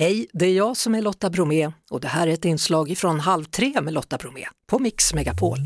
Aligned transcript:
Hej, 0.00 0.26
det 0.32 0.46
är 0.46 0.52
jag 0.52 0.76
som 0.76 0.94
är 0.94 1.02
Lotta 1.02 1.30
Bromé 1.30 1.72
och 1.90 2.00
det 2.00 2.08
här 2.08 2.26
är 2.26 2.32
ett 2.32 2.44
inslag 2.44 2.94
från 2.96 3.20
Halv 3.20 3.44
tre 3.44 3.80
med 3.80 3.92
Lotta 3.92 4.16
Bromé 4.16 4.46
på 4.66 4.78
Mix 4.78 5.14
Megapol. 5.14 5.58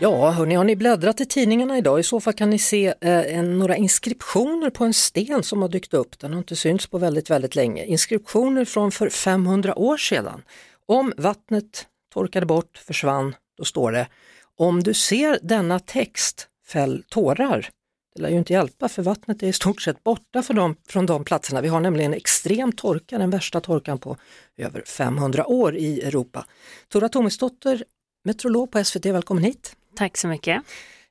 Ja, 0.00 0.30
hörni, 0.30 0.54
har 0.54 0.64
ni 0.64 0.76
bläddrat 0.76 1.20
i 1.20 1.26
tidningarna 1.26 1.78
idag? 1.78 2.00
I 2.00 2.02
så 2.02 2.20
fall 2.20 2.32
kan 2.32 2.50
ni 2.50 2.58
se 2.58 2.86
eh, 2.86 3.36
en, 3.38 3.58
några 3.58 3.76
inskriptioner 3.76 4.70
på 4.70 4.84
en 4.84 4.94
sten 4.94 5.42
som 5.42 5.62
har 5.62 5.68
dykt 5.68 5.94
upp. 5.94 6.18
Den 6.18 6.32
har 6.32 6.38
inte 6.38 6.56
synts 6.56 6.86
på 6.86 6.98
väldigt, 6.98 7.30
väldigt 7.30 7.54
länge. 7.54 7.84
Inskriptioner 7.84 8.64
från 8.64 8.90
för 8.90 9.08
500 9.08 9.78
år 9.78 9.96
sedan. 9.96 10.42
Om 10.86 11.12
vattnet 11.16 11.86
torkade 12.12 12.46
bort, 12.46 12.78
försvann, 12.78 13.34
då 13.58 13.64
står 13.64 13.92
det 13.92 14.08
Om 14.56 14.82
du 14.82 14.94
ser 14.94 15.38
denna 15.42 15.78
text, 15.78 16.48
fäll 16.66 17.04
tårar. 17.08 17.70
Det 18.14 18.22
lär 18.22 18.28
ju 18.28 18.38
inte 18.38 18.52
hjälpa 18.52 18.88
för 18.88 19.02
vattnet 19.02 19.42
är 19.42 19.46
i 19.46 19.52
stort 19.52 19.82
sett 19.82 20.04
borta 20.04 20.42
för 20.42 20.54
dem, 20.54 20.76
från 20.88 21.06
de 21.06 21.24
platserna. 21.24 21.60
Vi 21.60 21.68
har 21.68 21.80
nämligen 21.80 22.14
extrem 22.14 22.72
torka, 22.72 23.18
den 23.18 23.30
värsta 23.30 23.60
torkan 23.60 23.98
på 23.98 24.16
över 24.56 24.82
500 24.86 25.46
år 25.46 25.76
i 25.76 26.00
Europa. 26.00 26.46
Tora 26.88 27.08
Tomisdotter, 27.08 27.84
meteorolog 28.24 28.70
på 28.70 28.84
SVT, 28.84 29.06
välkommen 29.06 29.44
hit. 29.44 29.76
Tack 29.96 30.16
så 30.16 30.28
mycket. 30.28 30.62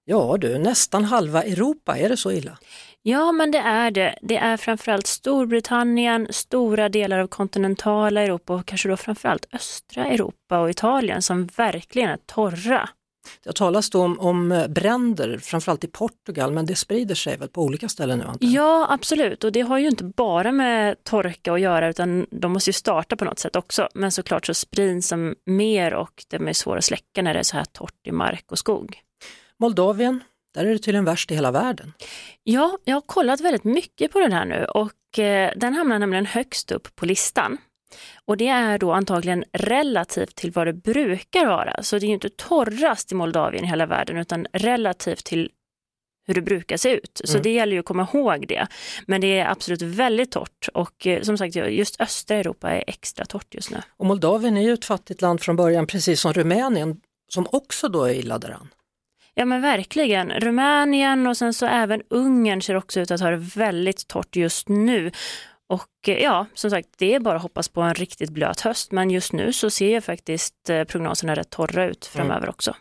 Ja 0.06 0.38
du, 0.38 0.58
nästan 0.58 1.06
halva 1.06 1.44
Europa, 1.44 1.98
är 1.98 2.09
det 2.09 2.18
så 2.18 2.32
illa? 2.32 2.58
Ja, 3.02 3.31
men 3.31 3.52
det 3.52 3.58
är 3.58 3.92
det. 3.92 4.20
Det 4.22 4.38
är 4.38 4.58
framförallt 4.58 5.08
Storbritannien, 5.08 6.28
stora 6.30 6.90
delar 6.90 7.20
av 7.20 7.28
kontinentala 7.28 8.22
Europa 8.22 8.54
och 8.54 8.66
kanske 8.66 8.90
då 8.90 8.98
framförallt 8.98 9.48
östra 9.54 10.06
Europa 10.06 10.59
och 10.59 10.70
Italien 10.70 11.22
som 11.22 11.45
verkligen 11.45 12.09
är 12.09 12.18
torra. 12.26 12.90
Det 13.44 13.50
har 13.50 13.54
talats 13.54 13.96
om, 13.96 14.20
om 14.20 14.66
bränder, 14.70 15.38
framförallt 15.38 15.84
i 15.84 15.88
Portugal, 15.88 16.52
men 16.52 16.66
det 16.66 16.76
sprider 16.76 17.16
sig 17.16 17.38
väl 17.38 17.50
på 17.50 17.62
olika 17.62 17.90
ställen 17.90 18.20
nu? 18.20 18.26
Antar 18.26 18.48
Ja, 18.48 18.88
absolut. 18.90 19.44
Och 19.44 19.52
det 19.52 19.62
har 19.62 19.78
ju 19.78 19.88
inte 19.88 20.04
bara 20.04 20.52
med 20.52 21.04
torka 21.04 21.54
att 21.54 21.62
göra, 21.62 21.90
utan 21.90 22.26
de 22.32 22.54
måste 22.54 22.70
ju 22.70 22.73
starta 22.73 23.16
på 23.16 23.26
något 23.26 23.40
sätt 23.40 23.56
också. 23.56 23.88
Men 23.94 24.12
såklart 24.12 24.46
så 24.46 24.54
sprids 24.54 25.10
de 25.10 25.36
mer 25.45 25.94
och 25.94 26.23
de 26.28 26.48
är 26.48 26.53
svåra 26.53 26.78
att 26.78 26.86
släcka 26.86 27.22
när 27.22 27.34
det 27.34 27.40
är 27.40 27.44
så 27.44 27.58
här 27.58 27.66
torrt 27.66 28.08
i 28.08 28.12
mark 28.12 28.45
och 28.52 28.59
skog. 28.59 29.00
Moldavien, 29.59 30.23
där 30.53 30.66
är 30.66 30.70
det 30.70 30.80
tydligen 30.80 31.06
värst 31.06 31.31
i 31.31 31.36
hela 31.36 31.52
världen. 31.52 31.94
Ja, 32.44 32.78
jag 32.84 32.96
har 32.96 33.02
kollat 33.02 33.42
väldigt 33.42 33.64
mycket 33.64 34.12
på 34.12 34.20
den 34.20 34.31
här 34.31 34.46
nu 34.46 34.66
och 34.66 35.20
eh, 35.20 35.52
den 35.56 35.73
hamnar 35.73 36.00
nämligen 36.00 36.25
högst 36.25 36.72
upp 36.72 36.96
på 36.96 37.06
listan. 37.06 37.58
Och 38.26 38.38
det 38.38 38.48
är 38.48 38.78
då 38.78 38.92
antagligen 38.92 39.44
relativt 39.54 40.36
till 40.36 40.52
vad 40.52 40.68
det 40.68 40.73
brukar 40.73 41.45
vara. 41.45 41.84
Så 41.84 42.00
det 42.00 42.06
är 42.06 42.08
ju 42.08 42.14
inte 42.14 42.30
torrast 42.30 43.12
i 43.12 43.16
Moldavien 43.16 43.64
i 43.64 43.68
hela 43.68 43.86
världen 43.86 44.18
utan 44.18 44.48
relativt 44.54 45.26
till 45.26 45.52
hur 46.28 46.34
det 46.34 46.42
brukar 46.42 46.78
se 46.78 46.90
ut. 46.90 47.22
Så 47.23 47.34
mm. 47.34 47.44
det 47.44 47.50
gäller 47.50 47.73
ju 47.73 47.80
att 47.80 47.86
komma 47.86 48.08
ihåg 48.14 48.48
det. 48.48 48.68
Men 49.08 49.22
det 49.22 49.40
är 49.40 49.52
absolut 49.52 49.81
väldigt 49.81 50.31
torrt 50.31 50.70
och 50.73 51.08
eh, 51.08 51.22
som 51.22 51.38
sagt 51.38 51.56
just 51.56 52.02
östra 52.02 52.38
Europa 52.38 52.70
är 52.70 52.84
extra 52.88 53.26
torrt 53.26 53.56
just 53.56 53.72
nu. 53.72 53.81
Och 53.98 54.06
Moldavien 54.06 54.58
är 54.58 54.62
ju 54.62 54.74
ett 54.74 54.86
fattigt 54.86 55.22
land 55.22 55.42
från 55.42 55.56
början 55.56 55.88
precis 55.88 56.22
som 56.22 56.34
Rumänien 56.34 57.02
som 57.30 57.48
också 57.52 57.90
då 57.90 58.03
är 58.03 58.14
illa 58.14 58.38
däran. 58.38 58.70
Ja 59.34 59.46
men 59.46 59.62
verkligen. 59.62 60.31
Rumänien 60.31 61.28
och 61.28 61.38
sen 61.38 61.53
så 61.53 61.66
även 61.66 62.02
Ungern 62.09 62.62
ser 62.62 62.76
också 62.76 63.00
ut 63.00 63.12
att 63.12 63.22
ha 63.22 63.30
det 63.30 63.38
väldigt 63.38 64.08
torrt 64.08 64.36
just 64.36 64.70
nu. 64.70 65.12
Och 65.70 66.09
eh, 66.09 66.23
ja, 66.23 66.45
som 66.53 66.70
sagt, 66.70 66.89
det 66.98 67.16
är 67.16 67.20
bara 67.20 67.36
att 67.36 67.42
hoppas 67.42 67.67
på 67.67 67.81
en 67.81 67.94
riktigt 67.94 68.30
blöt 68.30 68.62
höst. 68.62 68.92
Men 68.92 69.09
just 69.09 69.34
nu 69.34 69.53
så 69.53 69.70
ser 69.70 69.94
jag 69.94 70.03
faktiskt 70.03 70.70
eh, 70.70 70.84
prognoserna 70.84 71.36
rätt 71.36 71.50
torra 71.50 71.86
ut 71.86 72.06
framöver 72.06 72.38
mm. 72.38 72.50
också. 72.50 72.75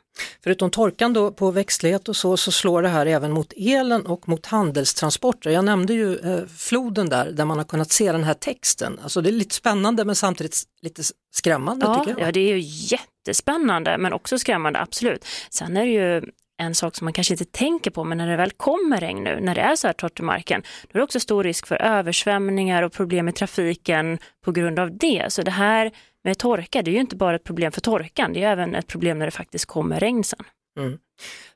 Förutom 0.44 0.70
torkan 0.70 1.12
då 1.12 1.32
på 1.32 1.50
växtlighet 1.50 2.08
och 2.08 2.16
så, 2.16 2.36
så 2.36 2.52
slår 2.52 2.82
det 2.82 2.88
här 2.88 3.06
även 3.06 3.32
mot 3.32 3.52
elen 3.56 4.06
och 4.06 4.28
mot 4.28 4.46
handelstransporter. 4.46 5.50
Jag 5.50 5.64
nämnde 5.64 5.92
ju 5.94 6.16
eh, 6.18 6.46
floden 6.46 7.08
där, 7.08 7.32
där 7.32 7.44
man 7.44 7.58
har 7.58 7.64
kunnat 7.64 7.92
se 7.92 8.12
den 8.12 8.24
här 8.24 8.34
texten. 8.34 9.00
Alltså 9.02 9.20
det 9.20 9.30
är 9.30 9.32
lite 9.32 9.54
spännande 9.54 10.04
men 10.04 10.14
samtidigt 10.14 10.62
lite 10.82 11.02
skrämmande 11.34 11.86
ja, 11.86 11.94
tycker 11.94 12.20
jag. 12.20 12.28
Ja, 12.28 12.32
det 12.32 12.40
är 12.40 12.56
ju 12.56 12.62
jättespännande 12.96 13.98
men 13.98 14.12
också 14.12 14.38
skrämmande, 14.38 14.80
absolut. 14.80 15.24
Sen 15.50 15.76
är 15.76 15.84
det 15.86 15.92
ju 15.92 16.22
en 16.58 16.74
sak 16.74 16.96
som 16.96 17.04
man 17.04 17.12
kanske 17.12 17.34
inte 17.34 17.44
tänker 17.44 17.90
på, 17.90 18.04
men 18.04 18.18
när 18.18 18.28
det 18.28 18.36
väl 18.36 18.50
kommer 18.50 19.00
regn 19.00 19.24
nu, 19.24 19.40
när 19.40 19.54
det 19.54 19.60
är 19.60 19.76
så 19.76 19.86
här 19.86 19.94
torrt 19.94 20.20
i 20.20 20.22
marken, 20.22 20.62
då 20.82 20.96
är 20.96 20.98
det 20.98 21.04
också 21.04 21.20
stor 21.20 21.44
risk 21.44 21.66
för 21.66 21.82
översvämningar 21.82 22.82
och 22.82 22.92
problem 22.92 23.28
i 23.28 23.32
trafiken 23.32 24.18
på 24.44 24.52
grund 24.52 24.78
av 24.78 24.96
det. 24.98 25.24
Så 25.28 25.42
det 25.42 25.50
här 25.50 25.90
med 26.24 26.38
torka, 26.38 26.82
det 26.82 26.90
är 26.90 26.92
ju 26.92 27.00
inte 27.00 27.16
bara 27.16 27.36
ett 27.36 27.44
problem 27.44 27.72
för 27.72 27.80
torkan, 27.80 28.32
det 28.32 28.42
är 28.42 28.52
även 28.52 28.74
ett 28.74 28.86
problem 28.86 29.18
när 29.18 29.26
det 29.26 29.30
faktiskt 29.30 29.66
kommer 29.66 30.00
regn 30.00 30.24
sen. 30.24 30.44
Mm. 30.78 30.98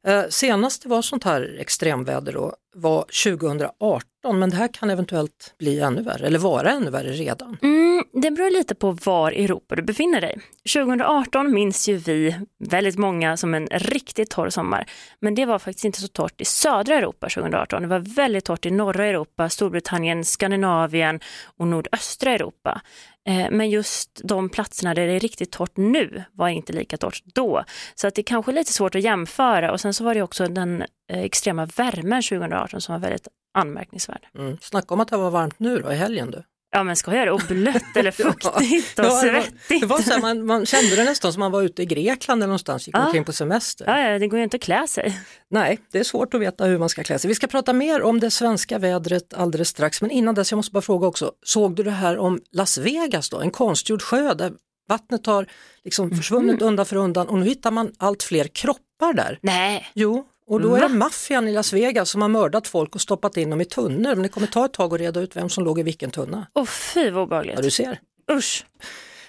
Eh, 0.06 0.28
senast 0.28 0.82
det 0.82 0.88
var 0.88 1.02
sånt 1.02 1.24
här 1.24 1.56
extremväder 1.60 2.32
då 2.32 2.54
var 2.74 3.04
2018 3.24 4.38
men 4.38 4.50
det 4.50 4.56
här 4.56 4.68
kan 4.68 4.90
eventuellt 4.90 5.54
bli 5.58 5.80
ännu 5.80 6.02
värre 6.02 6.26
eller 6.26 6.38
vara 6.38 6.70
ännu 6.70 6.90
värre 6.90 7.12
redan. 7.12 7.56
Mm, 7.62 8.04
det 8.12 8.30
beror 8.30 8.50
lite 8.50 8.74
på 8.74 8.92
var 9.04 9.30
i 9.32 9.44
Europa 9.44 9.76
du 9.76 9.82
befinner 9.82 10.20
dig. 10.20 10.38
2018 10.74 11.52
minns 11.52 11.88
ju 11.88 11.96
vi 11.96 12.36
väldigt 12.58 12.98
många 12.98 13.36
som 13.36 13.54
en 13.54 13.66
riktigt 13.66 14.30
torr 14.30 14.50
sommar 14.50 14.86
men 15.20 15.34
det 15.34 15.44
var 15.44 15.58
faktiskt 15.58 15.84
inte 15.84 16.00
så 16.00 16.08
torrt 16.08 16.40
i 16.40 16.44
södra 16.44 16.94
Europa 16.94 17.28
2018. 17.28 17.82
Det 17.82 17.88
var 17.88 17.98
väldigt 17.98 18.44
torrt 18.44 18.66
i 18.66 18.70
norra 18.70 19.06
Europa, 19.06 19.48
Storbritannien, 19.48 20.24
Skandinavien 20.24 21.20
och 21.56 21.66
nordöstra 21.66 22.32
Europa. 22.32 22.80
Eh, 23.28 23.46
men 23.50 23.70
just 23.70 24.20
de 24.24 24.48
platserna 24.48 24.94
där 24.94 25.06
det 25.06 25.12
är 25.12 25.20
riktigt 25.20 25.52
torrt 25.52 25.76
nu 25.76 26.24
var 26.32 26.48
inte 26.48 26.72
lika 26.72 26.96
torrt 26.96 27.22
då. 27.24 27.64
Så 27.94 28.06
att 28.06 28.14
det 28.14 28.20
är 28.20 28.24
kanske 28.24 28.52
lite 28.52 28.72
svårt 28.72 28.94
att 28.94 29.02
jämföra 29.02 29.72
och 29.72 29.80
sen 29.80 29.94
så 29.94 30.04
var 30.04 30.14
det 30.14 30.22
också 30.22 30.46
den 30.46 30.82
eh, 31.12 31.20
extrema 31.22 31.66
värmen 31.66 32.22
2018 32.22 32.80
som 32.80 32.92
var 32.92 33.00
väldigt 33.00 33.28
anmärkningsvärd. 33.54 34.26
Mm. 34.38 34.58
Snacka 34.60 34.94
om 34.94 35.00
att 35.00 35.08
det 35.08 35.16
var 35.16 35.30
varmt 35.30 35.58
nu 35.58 35.78
då 35.78 35.92
i 35.92 35.96
helgen 35.96 36.30
du. 36.30 36.42
Ja 36.74 36.82
men 36.82 36.96
skojar 36.96 37.26
du? 37.26 37.32
Och 37.32 37.42
blött 37.48 37.96
eller 37.96 38.10
fuktigt 38.22 38.98
och 38.98 39.12
svettigt. 39.12 39.68
Det 39.68 39.74
var, 39.74 39.80
det 39.80 39.86
var 39.86 39.98
så 40.14 40.20
man, 40.20 40.46
man, 40.46 40.66
kände 40.66 40.96
det 40.96 41.04
nästan 41.04 41.32
som 41.32 41.40
man 41.40 41.52
var 41.52 41.62
ute 41.62 41.82
i 41.82 41.86
Grekland 41.86 42.42
eller 42.42 42.46
någonstans, 42.46 42.86
gick 42.86 42.96
ja. 42.96 43.06
omkring 43.06 43.24
på 43.24 43.32
semester. 43.32 43.84
Ja, 43.86 44.00
ja, 44.00 44.18
det 44.18 44.28
går 44.28 44.38
ju 44.38 44.44
inte 44.44 44.56
att 44.56 44.62
klä 44.62 44.86
sig. 44.86 45.18
Nej, 45.50 45.78
det 45.92 45.98
är 45.98 46.04
svårt 46.04 46.34
att 46.34 46.40
veta 46.40 46.64
hur 46.64 46.78
man 46.78 46.88
ska 46.88 47.02
klä 47.04 47.18
sig. 47.18 47.28
Vi 47.28 47.34
ska 47.34 47.46
prata 47.46 47.72
mer 47.72 48.02
om 48.02 48.20
det 48.20 48.30
svenska 48.30 48.78
vädret 48.78 49.34
alldeles 49.34 49.68
strax, 49.68 50.02
men 50.02 50.10
innan 50.10 50.34
dess, 50.34 50.50
jag 50.50 50.56
måste 50.56 50.72
bara 50.72 50.82
fråga 50.82 51.06
också, 51.06 51.32
såg 51.42 51.74
du 51.74 51.82
det 51.82 51.90
här 51.90 52.18
om 52.18 52.40
Las 52.52 52.78
Vegas 52.78 53.30
då, 53.30 53.40
en 53.40 53.50
konstgjord 53.50 54.02
sjö 54.02 54.34
där 54.34 54.52
vattnet 54.88 55.26
har 55.26 55.46
liksom 55.84 56.10
försvunnit 56.10 56.60
mm. 56.60 56.68
undan 56.68 56.86
för 56.86 56.96
undan 56.96 57.28
och 57.28 57.38
nu 57.38 57.44
hittar 57.44 57.70
man 57.70 57.92
allt 57.98 58.22
fler 58.22 58.44
kroppar 58.44 59.12
där. 59.12 59.38
Nej. 59.42 59.88
Jo, 59.94 60.24
och 60.52 60.60
då 60.60 60.76
är 60.76 60.80
det 60.80 60.88
maffian 60.88 61.48
i 61.48 61.52
Las 61.52 61.72
Vegas 61.72 62.10
som 62.10 62.22
har 62.22 62.28
mördat 62.28 62.68
folk 62.68 62.94
och 62.94 63.00
stoppat 63.00 63.36
in 63.36 63.50
dem 63.50 63.60
i 63.60 63.64
tunnor. 63.64 64.14
Men 64.14 64.22
det 64.22 64.28
kommer 64.28 64.46
ta 64.46 64.64
ett 64.64 64.72
tag 64.72 64.94
att 64.94 65.00
reda 65.00 65.20
ut 65.20 65.36
vem 65.36 65.48
som 65.48 65.64
låg 65.64 65.78
i 65.80 65.82
vilken 65.82 66.10
tunna. 66.10 66.46
Åh 66.54 66.62
oh, 66.62 66.66
fy 66.66 67.10
vad 67.10 67.22
obehagligt. 67.22 67.56
Ja, 67.56 67.62
du 67.62 67.70
ser. 67.70 68.00
Usch. 68.32 68.64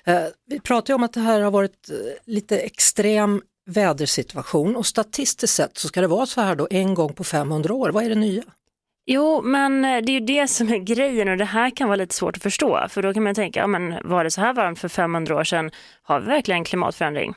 Eh, 0.04 0.24
vi 0.46 0.60
pratar 0.60 0.94
ju 0.94 0.96
om 0.96 1.04
att 1.04 1.14
det 1.14 1.20
här 1.20 1.42
har 1.42 1.52
varit 1.52 1.90
eh, 1.90 1.96
lite 2.26 2.60
extrem 2.60 3.42
vädersituation 3.66 4.76
och 4.76 4.86
statistiskt 4.86 5.56
sett 5.56 5.78
så 5.78 5.88
ska 5.88 6.02
det 6.02 6.08
vara 6.08 6.26
så 6.26 6.42
här 6.42 6.56
då 6.56 6.68
en 6.72 6.94
gång 6.94 7.14
på 7.14 7.24
500 7.24 7.74
år. 7.74 7.90
Vad 7.90 8.04
är 8.04 8.10
det 8.10 8.16
nya? 8.16 8.44
Jo, 9.06 9.42
men 9.42 9.86
eh, 9.86 10.02
det 10.02 10.12
är 10.12 10.20
ju 10.20 10.26
det 10.26 10.48
som 10.48 10.70
är 10.70 10.78
grejen 10.78 11.30
och 11.30 11.38
det 11.38 11.46
här 11.46 11.70
kan 11.70 11.88
vara 11.88 11.96
lite 11.96 12.16
svårt 12.16 12.38
att 12.38 12.44
förstå. 12.44 12.88
För 12.90 13.02
då 13.02 13.14
kan 13.14 13.24
man 13.24 13.36
tänka, 13.36 13.60
ja, 13.60 13.68
men 13.68 14.10
var 14.10 14.24
det 14.24 14.32
så 14.32 14.42
här 14.42 14.54
varmt 14.54 14.80
för 14.80 14.88
500 14.88 15.36
år 15.36 15.44
sedan? 15.44 15.72
Har 16.02 16.20
vi 16.20 16.28
verkligen 16.28 16.64
klimatförändring? 16.64 17.34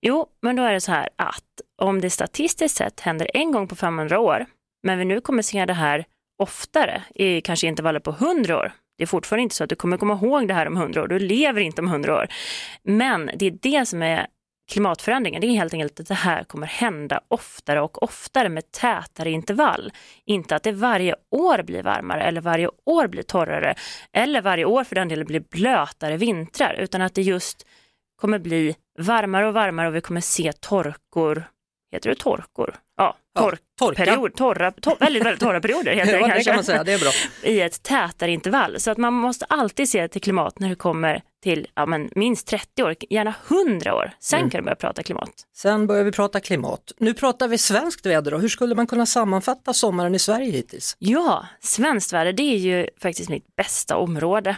Jo, 0.00 0.26
men 0.42 0.56
då 0.56 0.62
är 0.62 0.72
det 0.72 0.80
så 0.80 0.92
här 0.92 1.08
att 1.16 1.44
om 1.82 2.00
det 2.00 2.10
statistiskt 2.10 2.76
sett 2.76 3.00
händer 3.00 3.30
en 3.34 3.52
gång 3.52 3.68
på 3.68 3.76
500 3.76 4.20
år, 4.20 4.46
men 4.82 4.98
vi 4.98 5.04
nu 5.04 5.20
kommer 5.20 5.42
se 5.42 5.64
det 5.64 5.72
här 5.72 6.04
oftare 6.38 7.02
i 7.14 7.40
kanske 7.40 7.66
intervaller 7.66 8.00
på 8.00 8.10
100 8.10 8.58
år. 8.58 8.72
Det 8.98 9.04
är 9.04 9.06
fortfarande 9.06 9.42
inte 9.42 9.54
så 9.54 9.64
att 9.64 9.70
du 9.70 9.76
kommer 9.76 9.96
komma 9.96 10.14
ihåg 10.14 10.48
det 10.48 10.54
här 10.54 10.66
om 10.66 10.76
100 10.76 11.02
år, 11.02 11.08
du 11.08 11.18
lever 11.18 11.60
inte 11.60 11.80
om 11.80 11.88
100 11.88 12.14
år. 12.14 12.28
Men 12.82 13.30
det 13.34 13.46
är 13.46 13.50
det 13.50 13.86
som 13.86 14.02
är 14.02 14.26
klimatförändringen, 14.68 15.40
det 15.40 15.46
är 15.46 15.56
helt 15.56 15.72
enkelt 15.74 16.00
att 16.00 16.08
det 16.08 16.14
här 16.14 16.44
kommer 16.44 16.66
hända 16.66 17.20
oftare 17.28 17.80
och 17.80 18.02
oftare 18.02 18.48
med 18.48 18.72
tätare 18.72 19.30
intervall. 19.30 19.92
Inte 20.24 20.56
att 20.56 20.62
det 20.62 20.72
varje 20.72 21.14
år 21.30 21.62
blir 21.62 21.82
varmare 21.82 22.22
eller 22.22 22.40
varje 22.40 22.68
år 22.84 23.06
blir 23.06 23.22
torrare 23.22 23.74
eller 24.12 24.42
varje 24.42 24.64
år 24.64 24.84
för 24.84 24.94
den 24.94 25.08
delen 25.08 25.26
blir 25.26 25.40
blötare 25.40 26.16
vintrar, 26.16 26.74
utan 26.74 27.02
att 27.02 27.14
det 27.14 27.22
just 27.22 27.66
kommer 28.20 28.38
bli 28.38 28.76
varmare 28.98 29.46
och 29.48 29.54
varmare 29.54 29.88
och 29.88 29.94
vi 29.94 30.00
kommer 30.00 30.20
se 30.20 30.52
torkor, 30.52 31.44
heter 31.92 32.10
det 32.10 32.16
torkor? 32.16 32.74
Ja, 32.96 33.16
tork, 33.38 33.60
ja, 33.80 33.92
period, 33.96 34.34
torra, 34.34 34.70
tor, 34.72 34.96
väldigt, 35.00 35.24
väldigt 35.24 35.40
torra 35.40 35.60
perioder 35.60 35.92
helt 35.94 36.12
ja, 36.12 36.34
det 36.34 36.44
kan 36.44 36.54
man 36.54 36.64
säga, 36.64 36.84
det 36.84 36.92
är 36.92 36.98
bra. 36.98 37.10
I 37.50 37.60
ett 37.60 37.82
tätare 37.82 38.30
intervall. 38.30 38.80
Så 38.80 38.90
att 38.90 38.98
man 38.98 39.12
måste 39.14 39.44
alltid 39.44 39.88
se 39.88 40.08
till 40.08 40.20
klimat 40.22 40.58
när 40.58 40.68
det 40.68 40.74
kommer 40.74 41.22
till 41.42 41.66
ja, 41.74 41.86
men 41.86 42.10
minst 42.14 42.46
30 42.46 42.82
år, 42.82 42.96
gärna 43.10 43.34
100 43.68 43.94
år. 43.94 44.10
Sen 44.20 44.38
Mm. 44.38 44.50
kan 44.50 44.60
du 44.60 44.64
börja 44.64 44.76
prata 44.76 45.02
klimat. 45.02 45.30
Sen 45.56 45.86
börjar 45.86 46.04
vi 46.04 46.12
prata 46.12 46.40
klimat. 46.40 46.92
Nu 46.98 47.14
pratar 47.14 47.48
vi 47.48 47.58
svenskt 47.58 48.06
väder 48.06 48.34
och 48.34 48.40
hur 48.40 48.48
skulle 48.48 48.74
man 48.74 48.86
kunna 48.86 49.06
sammanfatta 49.06 49.72
sommaren 49.74 50.14
i 50.14 50.18
Sverige 50.18 50.50
hittills? 50.52 50.96
Ja, 50.98 51.46
svenskt 51.60 52.12
väder 52.12 52.32
det 52.32 52.42
är 52.42 52.58
ju 52.58 52.88
faktiskt 53.02 53.30
mitt 53.30 53.56
bästa 53.56 53.96
område. 53.96 54.56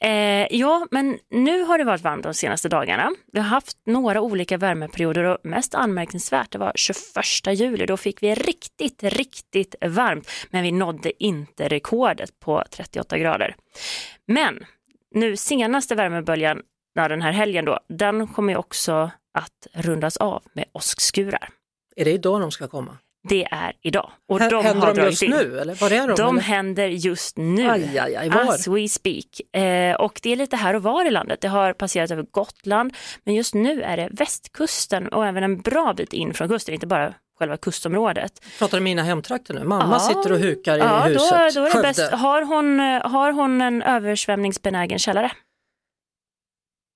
Eh, 0.00 0.46
ja, 0.50 0.86
men 0.90 1.18
nu 1.30 1.62
har 1.62 1.78
det 1.78 1.84
varit 1.84 2.00
varmt 2.00 2.22
de 2.22 2.34
senaste 2.34 2.68
dagarna. 2.68 3.10
Vi 3.32 3.40
har 3.40 3.46
haft 3.46 3.78
några 3.86 4.20
olika 4.20 4.56
värmeperioder 4.56 5.24
och 5.24 5.38
mest 5.42 5.74
anmärkningsvärt 5.74 6.50
det 6.50 6.58
var 6.58 6.72
21 6.74 7.60
juli. 7.60 7.86
Då 7.86 7.96
fick 7.96 8.22
vi 8.22 8.34
riktigt, 8.34 9.02
riktigt 9.02 9.74
varmt, 9.86 10.30
men 10.50 10.62
vi 10.62 10.72
nådde 10.72 11.24
inte 11.24 11.68
rekordet 11.68 12.40
på 12.40 12.64
38 12.70 13.18
grader. 13.18 13.56
Men 14.26 14.64
nu 15.14 15.36
senaste 15.36 15.94
värmeböljan, 15.94 16.62
ja, 16.94 17.08
den 17.08 17.22
här 17.22 17.32
helgen 17.32 17.64
då, 17.64 17.78
den 17.88 18.26
kommer 18.26 18.52
ju 18.52 18.58
också 18.58 19.10
att 19.38 19.66
rundas 19.72 20.16
av 20.16 20.42
med 20.52 20.64
åskskurar. 20.72 21.48
Är 21.96 22.04
det 22.04 22.10
idag 22.10 22.40
de 22.40 22.50
ska 22.50 22.68
komma? 22.68 22.98
Det 23.28 23.44
är 23.50 23.72
idag 23.82 24.10
och 24.28 24.38
de 24.38 24.64
Händer 24.64 24.86
har 24.86 24.94
de 24.94 25.00
just 25.02 25.22
in. 25.22 25.30
nu 25.30 25.58
eller 25.60 25.74
var 25.74 25.90
är 25.90 26.06
de? 26.08 26.14
De 26.16 26.36
eller? 26.36 26.40
händer 26.46 26.88
just 26.88 27.36
nu. 27.38 27.70
Aj, 27.70 27.98
aj, 27.98 28.16
aj? 28.16 28.30
As 28.30 28.66
we 28.68 28.88
speak. 28.88 29.40
Eh, 29.62 29.94
och 29.94 30.20
det 30.22 30.32
är 30.32 30.36
lite 30.36 30.56
här 30.56 30.74
och 30.74 30.82
var 30.82 31.04
i 31.04 31.10
landet. 31.10 31.40
Det 31.40 31.48
har 31.48 31.72
passerat 31.72 32.10
över 32.10 32.22
Gotland, 32.30 32.92
men 33.24 33.34
just 33.34 33.54
nu 33.54 33.82
är 33.82 33.96
det 33.96 34.08
västkusten 34.12 35.08
och 35.08 35.26
även 35.26 35.42
en 35.42 35.60
bra 35.60 35.94
bit 35.96 36.12
in 36.12 36.34
från 36.34 36.48
kusten, 36.48 36.74
inte 36.74 36.86
bara 36.86 37.14
själva 37.38 37.56
kustområdet. 37.56 38.32
Pratar 38.58 38.78
du 38.78 38.84
mina 38.84 39.02
hemtrakter 39.02 39.54
nu? 39.54 39.64
Mamma 39.64 39.94
Ja. 39.94 39.98
sitter 40.00 40.32
och 40.32 40.38
hukar 40.38 40.76
i 40.76 40.78
Ja, 40.78 40.98
då, 41.00 41.12
huset. 41.12 41.54
då 41.54 41.60
är 41.66 41.74
det 41.76 41.82
bäst. 41.82 42.12
Har 42.12 42.42
hon, 42.42 42.80
eh, 42.80 43.10
har 43.10 43.32
hon 43.32 43.60
en 43.60 43.82
översvämningsbenägen 43.82 44.98
källare? 44.98 45.32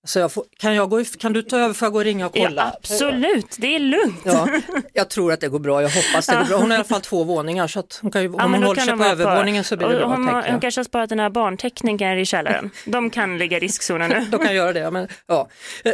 Så 0.07 0.19
jag 0.19 0.33
får, 0.33 0.45
kan, 0.59 0.75
jag 0.75 0.91
gå, 0.91 1.05
kan 1.19 1.33
du 1.33 1.43
ta 1.43 1.59
över 1.59 1.75
för 1.75 1.87
jag 1.87 1.93
gå 1.93 1.99
och 1.99 2.05
ringa 2.05 2.27
och 2.27 2.33
kolla? 2.35 2.63
Ja, 2.63 2.77
absolut, 2.79 3.57
det 3.59 3.75
är 3.75 3.79
lugnt. 3.79 4.21
Ja, 4.25 4.49
jag 4.93 5.11
tror 5.11 5.33
att 5.33 5.41
det 5.41 5.49
går 5.49 5.59
bra, 5.59 5.83
jag 5.83 5.89
hoppas 5.89 6.27
det 6.27 6.37
går 6.37 6.45
bra. 6.45 6.57
Hon 6.59 6.71
har 6.71 6.77
i 6.77 6.79
alla 6.79 6.85
fall 6.85 7.01
två 7.01 7.25
våningar 7.25 7.67
så 7.67 7.81
att 7.81 7.99
hon 8.03 8.11
kan 8.11 8.23
ju, 8.23 8.33
Ja, 8.39 8.45
om 8.45 8.51
men 8.51 8.61
hon 8.63 8.67
håller 8.67 8.83
sig 8.83 8.97
på 8.97 9.05
övervåningen 9.05 9.65
så 9.65 9.77
blir 9.77 9.89
det 9.89 9.97
bra 9.99 10.07
hon, 10.07 10.27
hon 10.51 10.61
kanske 10.61 10.79
har 10.79 10.85
sparat 10.85 11.09
dina 11.09 11.31
barnteckningar 11.31 12.17
i 12.17 12.25
källaren. 12.27 12.71
De 12.85 13.11
kan 13.11 13.39
ligga 13.39 13.57
i 13.57 13.61
riskzonen 13.61 14.11
nu. 14.11 14.21
De 14.31 14.45
kan 14.45 14.55
göra 14.55 14.73
det. 14.73 14.91
Men, 14.91 15.09
ja. 15.27 15.49
Eh, 15.85 15.93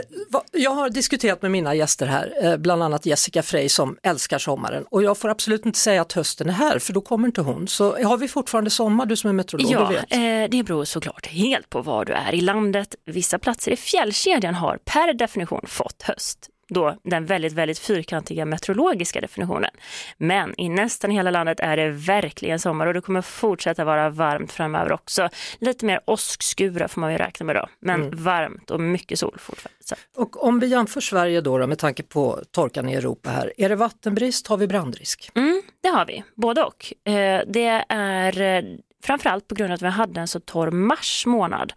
Jag 0.52 0.70
har 0.70 0.90
diskuterat 0.90 1.42
med 1.42 1.50
mina 1.50 1.74
gäster 1.74 2.06
här, 2.06 2.32
eh, 2.42 2.56
bland 2.56 2.82
annat 2.82 3.06
Jessica 3.06 3.42
Frey 3.42 3.68
som 3.68 3.96
älskar 4.02 4.38
sommaren 4.38 4.84
och 4.90 5.02
jag 5.02 5.18
får 5.18 5.28
absolut 5.28 5.66
inte 5.66 5.78
säga 5.78 6.02
att 6.02 6.12
hösten 6.12 6.48
är 6.48 6.52
här 6.52 6.78
för 6.78 6.92
då 6.92 7.00
kommer 7.00 7.26
inte 7.28 7.40
hon. 7.40 7.68
Så 7.68 8.04
har 8.04 8.16
vi 8.16 8.28
fortfarande 8.28 8.70
sommar 8.70 9.06
du 9.06 9.16
som 9.16 9.30
är 9.30 9.34
meteorolog? 9.34 9.96
Ja, 10.08 10.16
eh, 10.16 10.48
det 10.50 10.62
beror 10.62 10.84
såklart 10.84 11.26
helt 11.26 11.70
på 11.70 11.82
var 11.82 12.04
du 12.04 12.12
är 12.12 12.34
i 12.34 12.40
landet. 12.40 12.94
Vissa 13.06 13.38
platser 13.38 13.72
i 13.72 13.76
fjällkedjan 14.02 14.54
har 14.54 14.78
per 14.84 15.12
definition 15.12 15.64
fått 15.66 16.02
höst. 16.02 16.48
Då 16.68 16.96
den 17.02 17.26
väldigt, 17.26 17.52
väldigt 17.52 17.78
fyrkantiga 17.78 18.44
meteorologiska 18.44 19.20
definitionen. 19.20 19.70
Men 20.18 20.60
i 20.60 20.68
nästan 20.68 21.10
hela 21.10 21.30
landet 21.30 21.60
är 21.60 21.76
det 21.76 21.88
verkligen 21.90 22.58
sommar 22.58 22.86
och 22.86 22.94
det 22.94 23.00
kommer 23.00 23.22
fortsätta 23.22 23.84
vara 23.84 24.10
varmt 24.10 24.52
framöver 24.52 24.92
också. 24.92 25.28
Lite 25.58 25.84
mer 25.84 26.00
åskskurar 26.06 26.88
får 26.88 27.00
man 27.00 27.12
ju 27.12 27.18
räkna 27.18 27.46
med 27.46 27.56
då, 27.56 27.68
men 27.80 28.02
Mm. 28.02 28.22
varmt 28.22 28.70
och 28.70 28.80
mycket 28.80 29.18
sol 29.18 29.36
fortfarande. 29.38 29.78
Så. 29.84 29.94
Och 30.16 30.44
om 30.44 30.60
vi 30.60 30.66
jämför 30.66 31.00
Sverige 31.00 31.40
då, 31.40 31.58
då 31.58 31.66
med 31.66 31.78
tanke 31.78 32.02
på 32.02 32.40
torkan 32.50 32.88
i 32.88 32.94
Europa 32.94 33.30
här, 33.30 33.52
är 33.56 33.68
det 33.68 33.76
vattenbrist, 33.76 34.46
har 34.46 34.56
vi 34.56 34.66
brandrisk? 34.66 35.30
Mm, 35.34 35.62
det 35.80 35.88
har 35.88 36.06
vi, 36.06 36.24
både 36.34 36.62
och. 36.62 36.92
Eh, 37.12 37.40
det 37.46 37.84
är 37.88 38.40
eh, 38.40 38.64
framförallt 39.04 39.48
på 39.48 39.54
grund 39.54 39.70
av 39.70 39.74
att 39.74 39.82
vi 39.82 39.88
hade 39.88 40.20
en 40.20 40.28
så 40.28 40.40
torr 40.40 40.70
mars 40.70 41.26
månad. 41.26 41.72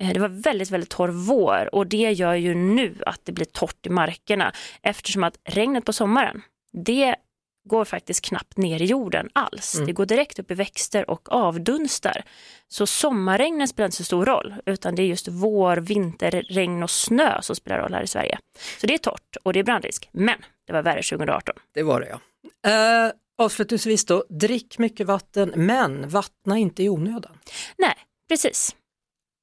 Eh, 0.00 0.12
det 0.12 0.20
var 0.20 0.28
väldigt, 0.28 0.70
väldigt 0.70 0.90
torr 0.90 1.08
vår 1.08 1.74
och 1.74 1.86
det 1.86 2.12
gör 2.12 2.34
ju 2.34 2.54
nu 2.54 2.94
att 3.06 3.20
det 3.24 3.32
blir 3.32 3.44
torrt 3.44 3.86
i 3.86 3.90
markerna 3.90 4.52
eftersom 4.82 5.24
att 5.24 5.38
regnet 5.44 5.84
på 5.84 5.92
sommaren, 5.92 6.42
det 6.72 7.16
går 7.68 7.84
faktiskt 7.84 8.24
knappt 8.24 8.56
ner 8.56 8.82
i 8.82 8.84
jorden 8.84 9.28
alls. 9.32 9.74
Mm. 9.74 9.86
Det 9.86 9.92
går 9.92 10.06
direkt 10.06 10.38
upp 10.38 10.50
i 10.50 10.54
växter 10.54 11.10
och 11.10 11.32
avdunstar. 11.32 12.22
Så 12.68 12.86
sommarregnen 12.86 13.68
spelar 13.68 13.86
inte 13.86 13.96
så 13.96 14.04
stor 14.04 14.26
roll, 14.26 14.54
utan 14.66 14.94
det 14.94 15.02
är 15.02 15.06
just 15.06 15.28
vår, 15.28 15.76
vinter, 15.76 16.44
regn 16.48 16.82
och 16.82 16.90
snö 16.90 17.42
som 17.42 17.56
spelar 17.56 17.78
roll 17.78 17.94
här 17.94 18.02
i 18.02 18.06
Sverige. 18.06 18.38
Så 18.80 18.86
det 18.86 18.94
är 18.94 18.98
torrt 18.98 19.36
och 19.42 19.52
det 19.52 19.58
är 19.58 19.64
brandrisk, 19.64 20.08
men 20.12 20.38
det 20.66 20.72
var 20.72 20.82
värre 20.82 21.02
2018. 21.02 21.54
Det 21.74 21.82
var 21.82 22.00
det 22.00 22.08
ja. 22.08 22.20
Eh, 22.70 23.12
avslutningsvis 23.38 24.04
då, 24.04 24.24
drick 24.28 24.78
mycket 24.78 25.06
vatten 25.06 25.52
men 25.56 26.08
vattna 26.08 26.58
inte 26.58 26.82
i 26.82 26.88
onödan. 26.88 27.38
Nej, 27.78 27.94
precis. 28.28 28.74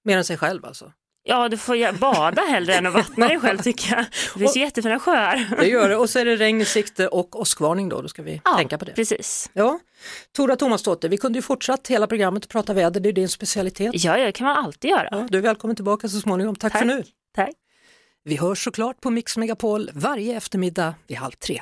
Mer 0.08 0.18
än 0.18 0.24
sig 0.26 0.38
själv 0.38 0.66
alltså. 0.66 0.92
Ja, 1.24 1.50
du 1.50 1.58
får 1.58 1.98
bada 2.00 2.42
hellre 2.42 2.76
än 2.76 2.86
att 2.86 2.94
vattna 2.94 3.28
dig 3.28 3.40
själv 3.40 3.58
tycker 3.58 3.96
jag. 3.96 4.06
Det 4.34 4.40
finns 4.40 4.58
ju 4.58 4.62
jättefina 4.62 5.00
sjöar. 5.00 5.56
Det 5.60 5.68
gör 5.68 5.90
det 5.90 5.96
och 5.96 6.10
så 6.10 6.20
är 6.20 6.26
det 6.26 6.36
regn 6.36 6.62
i 6.62 6.66
sikte 6.66 7.08
och 7.08 7.40
åskvarning 7.40 7.90
då, 7.90 8.02
då 8.02 8.08
ska 8.08 8.24
vi 8.24 8.42
Ja, 8.46 8.58
tänka 8.58 8.78
på 8.78 8.86
det. 8.86 8.92
precis. 8.94 9.50
Ja, 9.54 9.80
Tora 10.36 10.56
Tomasdotter, 10.56 11.10
vi 11.10 11.18
kunde 11.18 11.38
ju 11.38 11.42
fortsatt 11.44 11.88
hela 11.88 12.08
programmet 12.08 12.44
att 12.44 12.50
prata 12.50 12.74
väder, 12.74 13.00
det 13.00 13.10
är 13.10 13.14
din 13.14 13.30
specialitet. 13.30 13.92
Ja, 14.04 14.18
det 14.18 14.32
kan 14.32 14.48
man 14.48 14.58
alltid 14.66 14.92
göra. 14.92 15.08
Ja, 15.12 15.28
du 15.30 15.38
är 15.38 15.42
välkommen 15.42 15.76
tillbaka 15.76 16.08
så 16.10 16.20
småningom, 16.20 16.56
tack, 16.56 16.72
Tack. 16.72 16.82
för 16.82 16.88
nu. 16.88 17.04
Tack. 17.36 17.50
Vi 18.24 18.36
hörs 18.36 18.64
såklart 18.64 19.02
på 19.02 19.10
Mix 19.10 19.38
Megapol 19.38 19.90
varje 19.94 20.38
eftermiddag 20.38 20.96
vid 21.08 21.18
halv 21.18 21.32
tre. 21.32 21.62